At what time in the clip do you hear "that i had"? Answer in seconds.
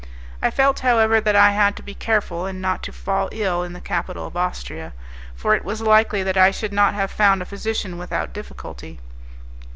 1.21-1.75